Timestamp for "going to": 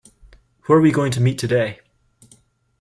0.91-1.21